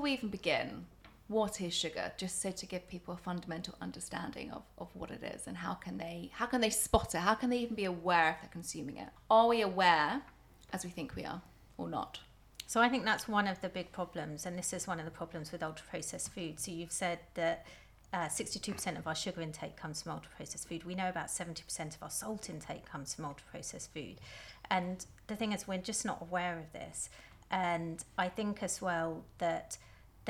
[0.00, 0.86] before we even begin,
[1.28, 2.10] what is sugar?
[2.16, 5.74] Just so to give people a fundamental understanding of, of what it is and how
[5.74, 7.18] can they how can they spot it?
[7.18, 9.08] How can they even be aware if they're consuming it?
[9.30, 10.22] Are we aware
[10.72, 11.42] as we think we are
[11.76, 12.20] or not?
[12.66, 15.10] So I think that's one of the big problems, and this is one of the
[15.10, 16.58] problems with ultra processed food.
[16.58, 17.66] So you've said that
[18.14, 20.84] uh, 62% of our sugar intake comes from ultra processed food.
[20.84, 24.16] We know about 70% of our salt intake comes from ultra processed food.
[24.70, 27.10] And the thing is, we're just not aware of this.
[27.50, 29.76] And I think as well that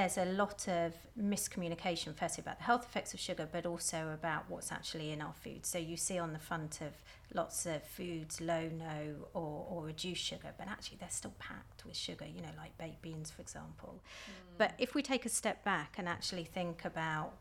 [0.01, 4.45] there's a lot of miscommunication, firstly about the health effects of sugar, but also about
[4.49, 5.67] what's actually in our food.
[5.67, 6.93] So you see on the front of
[7.35, 11.97] lots of foods low, no, or, or reduced sugar, but actually they're still packed with
[11.97, 14.01] sugar, you know, like baked beans, for example.
[14.01, 14.33] Mm.
[14.57, 17.35] But if we take a step back and actually think about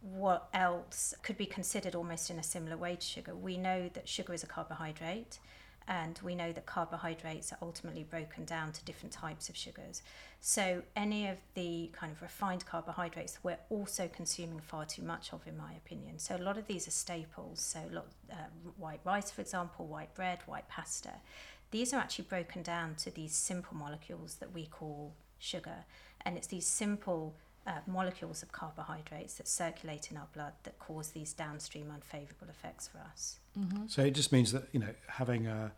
[0.00, 4.08] what else could be considered almost in a similar way to sugar, we know that
[4.08, 5.38] sugar is a carbohydrate
[5.88, 10.02] and we know that carbohydrates are ultimately broken down to different types of sugars.
[10.40, 15.46] So, any of the kind of refined carbohydrates we're also consuming far too much of,
[15.46, 16.18] in my opinion.
[16.18, 17.60] So, a lot of these are staples.
[17.60, 18.34] So, lot, uh,
[18.76, 21.14] white rice, for example, white bread, white pasta.
[21.70, 25.84] These are actually broken down to these simple molecules that we call sugar.
[26.24, 27.34] And it's these simple
[27.66, 32.88] uh, molecules of carbohydrates that circulate in our blood that cause these downstream unfavorable effects
[32.88, 33.38] for us.
[33.58, 33.86] Mm-hmm.
[33.88, 35.72] So it just means that you know having a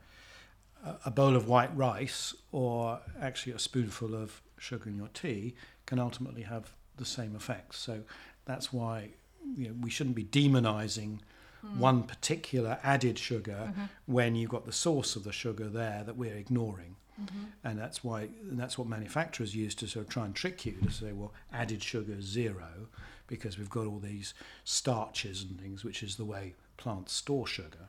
[1.04, 5.54] a bowl of white rice or actually a spoonful of sugar in your tea
[5.86, 7.78] can ultimately have the same effects.
[7.78, 8.02] So
[8.44, 9.10] that's why
[9.56, 11.18] you know, we shouldn't be demonizing
[11.64, 11.76] mm.
[11.76, 13.84] one particular added sugar mm-hmm.
[14.06, 16.96] when you've got the source of the sugar there that we're ignoring.
[17.20, 17.44] Mm-hmm.
[17.64, 20.76] And that's why and that's what manufacturers use to sort of try and trick you
[20.82, 22.88] to say, well, added sugar is zero
[23.26, 24.34] because we've got all these
[24.64, 27.88] starches and things, which is the way plants store sugar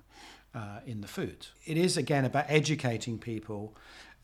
[0.53, 1.47] uh, in the food.
[1.65, 3.75] It is again about educating people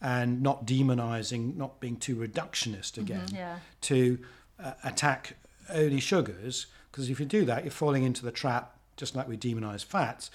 [0.02, 3.02] and not demonizing, not being too reductionist mm-hmm.
[3.02, 3.60] again mm-hmm, yeah.
[3.82, 4.20] to
[4.64, 5.38] uh, attack
[5.70, 6.68] only sugars.
[6.92, 10.30] Because if you do that, you're falling into the trap, just like we demonize fats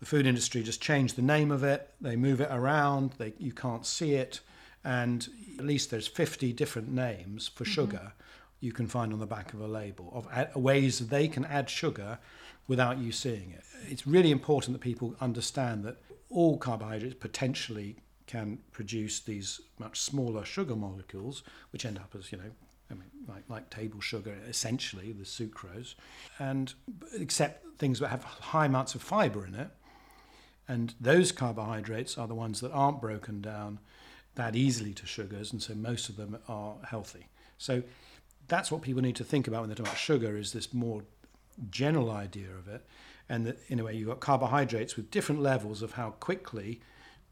[0.00, 1.90] the food industry just changed the name of it.
[2.00, 3.12] They move it around.
[3.18, 4.40] They, you can't see it,
[4.84, 5.26] and
[5.58, 7.72] at least there's 50 different names for mm-hmm.
[7.72, 8.12] sugar
[8.60, 11.44] you can find on the back of a label of ad, ways that they can
[11.44, 12.18] add sugar
[12.66, 13.62] without you seeing it.
[13.88, 15.98] It's really important that people understand that
[16.30, 17.96] all carbohydrates potentially
[18.26, 22.50] can produce these much smaller sugar molecules, which end up as you know
[22.94, 25.94] I mean, like, like table sugar, essentially, the sucrose,
[26.38, 26.72] and
[27.18, 29.68] except things that have high amounts of fiber in it,
[30.68, 33.80] and those carbohydrates are the ones that aren't broken down
[34.36, 37.26] that easily to sugars, and so most of them are healthy.
[37.58, 37.82] So
[38.48, 41.02] that's what people need to think about when they talk about sugar is this more
[41.70, 42.84] general idea of it.
[43.28, 46.80] And that in a way you've got carbohydrates with different levels of how quickly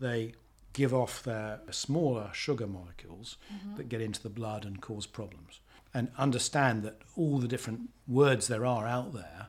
[0.00, 0.32] they
[0.72, 3.76] give off their smaller sugar molecules mm-hmm.
[3.76, 5.60] that get into the blood and cause problems.
[5.94, 9.48] And understand that all the different words there are out there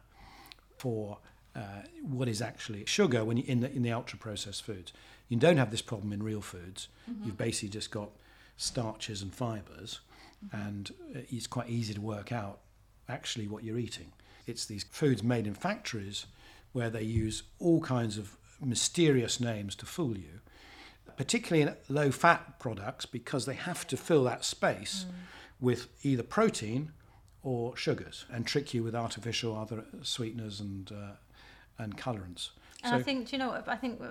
[0.77, 1.19] for
[1.55, 4.91] uh, what is actually sugar when you, in the in the ultra processed foods.
[5.29, 6.89] You don't have this problem in real foods.
[7.09, 7.25] Mm-hmm.
[7.25, 8.09] You've basically just got
[8.57, 10.01] starches and fibers,
[10.45, 10.67] mm-hmm.
[10.67, 12.59] and it's quite easy to work out
[13.07, 14.11] actually what you're eating.
[14.45, 16.25] It's these foods made in factories
[16.73, 20.39] where they use all kinds of mysterious names to fool you,
[21.17, 25.13] particularly in low fat products because they have to fill that space mm.
[25.59, 26.91] with either protein
[27.43, 31.11] or sugars and trick you with artificial other sweeteners and uh,
[31.77, 32.51] and colorants.
[32.83, 34.01] And so, I think, do you know, I think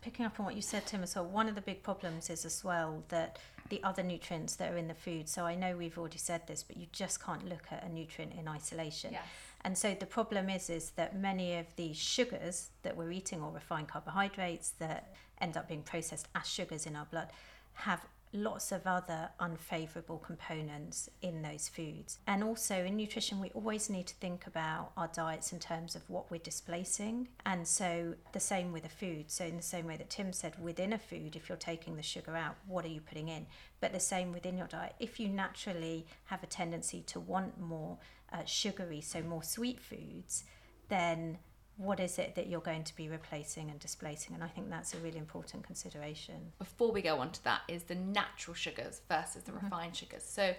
[0.00, 2.44] picking up on what you said, Tim, as well, one of the big problems is
[2.44, 5.28] as well that the other nutrients that are in the food.
[5.28, 8.34] So I know we've already said this, but you just can't look at a nutrient
[8.38, 9.12] in isolation.
[9.12, 9.24] Yes.
[9.62, 13.50] And so the problem is, is that many of the sugars that we're eating or
[13.50, 17.28] refined carbohydrates that end up being processed as sugars in our blood
[17.74, 18.06] have
[18.36, 22.18] lots of other unfavorable components in those foods.
[22.26, 26.08] And also in nutrition, we always need to think about our diets in terms of
[26.08, 27.28] what we're displacing.
[27.44, 29.30] And so the same with a food.
[29.30, 32.02] So, in the same way that Tim said, within a food, if you're taking the
[32.02, 33.46] sugar out, what are you putting in?
[33.80, 34.94] But the same within your diet.
[34.98, 37.98] If you naturally have a tendency to want more
[38.32, 40.44] uh, sugary, so more sweet foods,
[40.88, 41.38] then
[41.76, 44.34] what is it that you're going to be replacing and displacing?
[44.34, 46.52] And i think that's a really important consideration.
[46.58, 49.64] Before we go on to that is the natural sugars versus the mm-hmm.
[49.64, 50.24] refined sugars.
[50.24, 50.54] So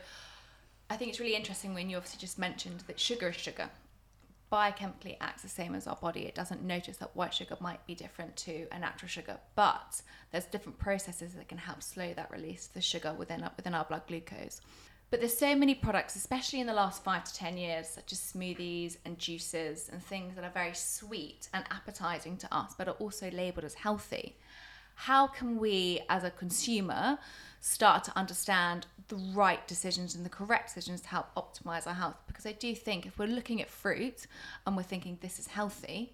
[0.90, 3.70] i think it's really interesting when you obviously just mentioned that sugar is sugar.
[4.52, 6.22] Biochemically acts the same as our body.
[6.22, 10.46] It doesn't notice that white sugar might be different to a natural sugar but there's
[10.46, 14.04] different processes that can help slow that release of the sugar within, within our blood
[14.08, 14.62] glucose
[15.10, 18.20] but there's so many products, especially in the last five to 10 years, such as
[18.20, 22.96] smoothies and juices and things that are very sweet and appetizing to us, but are
[22.96, 24.36] also labeled as healthy.
[24.96, 27.20] How can we, as a consumer,
[27.60, 32.18] start to understand the right decisions and the correct decisions to help optimize our health.
[32.28, 34.28] Because I do think if we're looking at fruit
[34.66, 36.14] and we're thinking this is healthy,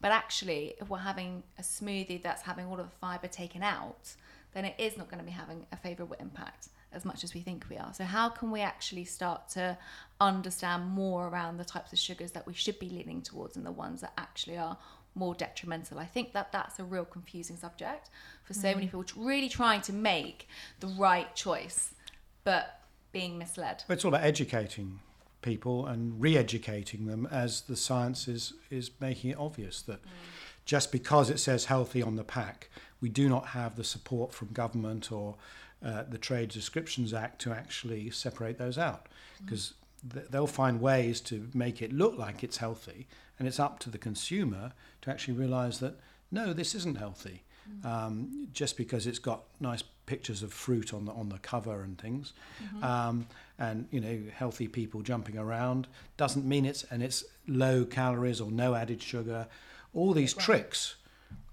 [0.00, 4.14] but actually, if we're having a smoothie that's having all of the fiber taken out,
[4.52, 7.40] then it is not going to be having a favorable impact as much as we
[7.40, 7.92] think we are.
[7.94, 9.76] So, how can we actually start to
[10.20, 13.72] understand more around the types of sugars that we should be leaning towards and the
[13.72, 14.76] ones that actually are
[15.14, 15.98] more detrimental?
[15.98, 18.10] I think that that's a real confusing subject
[18.44, 20.48] for so many people, really trying to make
[20.80, 21.94] the right choice,
[22.44, 22.80] but
[23.12, 23.84] being misled.
[23.88, 25.00] It's all about educating
[25.40, 30.08] people and re-educating them as the science is, is making it obvious that mm.
[30.64, 32.70] Just because it says healthy on the pack,
[33.00, 35.36] we do not have the support from government or
[35.84, 39.06] uh, the Trade Descriptions Act to actually separate those out
[39.44, 39.74] because
[40.06, 40.14] mm.
[40.14, 43.06] th- they'll find ways to make it look like it's healthy
[43.38, 44.72] and it's up to the consumer
[45.02, 45.98] to actually realize that
[46.30, 47.84] no this isn't healthy mm.
[47.84, 51.98] um, just because it's got nice pictures of fruit on the on the cover and
[51.98, 52.32] things
[52.62, 52.84] mm-hmm.
[52.84, 53.26] um,
[53.58, 58.50] and you know healthy people jumping around doesn't mean it's and it's low calories or
[58.50, 59.46] no added sugar
[59.94, 60.96] all these tricks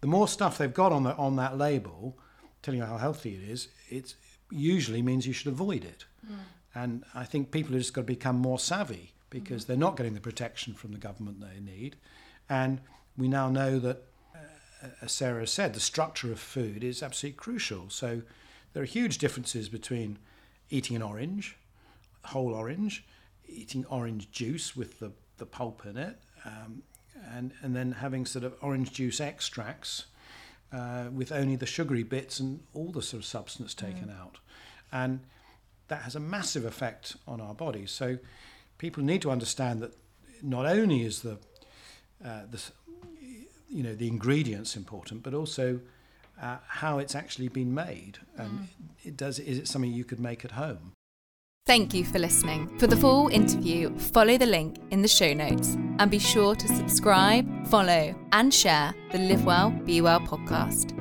[0.01, 2.17] the more stuff they've got on the on that label
[2.61, 4.15] telling you how healthy it is, it
[4.51, 6.05] usually means you should avoid it.
[6.25, 6.37] Mm.
[6.75, 9.71] And I think people have just got to become more savvy because mm-hmm.
[9.71, 11.95] they're not getting the protection from the government they need.
[12.49, 12.81] And
[13.17, 14.03] we now know that,
[14.35, 17.89] uh, as Sarah said, the structure of food is absolutely crucial.
[17.89, 18.21] So
[18.73, 20.19] there are huge differences between
[20.69, 21.57] eating an orange,
[22.25, 23.05] whole orange,
[23.47, 26.83] eating orange juice with the, the pulp in it, um,
[27.33, 30.05] and, and then having sort of orange juice extracts
[30.73, 34.19] uh, with only the sugary bits and all the sort of substance taken mm.
[34.19, 34.39] out.
[34.91, 35.21] And
[35.87, 37.91] that has a massive effect on our bodies.
[37.91, 38.17] So
[38.77, 39.93] people need to understand that
[40.41, 41.37] not only is the,
[42.23, 42.61] uh, the
[43.69, 45.79] you know, the ingredients important, but also
[46.41, 48.19] uh, how it's actually been made.
[48.37, 48.67] And mm.
[49.03, 50.93] it does, is it something you could make at home?
[51.65, 52.77] Thank you for listening.
[52.79, 56.67] For the full interview, follow the link in the show notes and be sure to
[56.67, 61.00] subscribe, follow, and share the Live Well, Be Well podcast.